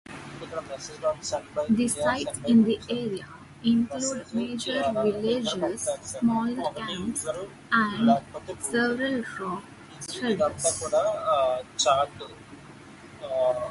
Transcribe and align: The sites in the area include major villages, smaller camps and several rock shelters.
The 1.77 1.87
sites 1.87 2.39
in 2.47 2.63
the 2.63 2.79
area 2.89 3.27
include 3.63 4.33
major 4.33 4.81
villages, 4.93 5.87
smaller 6.01 6.73
camps 6.73 7.23
and 7.71 8.17
several 8.59 9.23
rock 9.39 9.63
shelters. 11.79 12.33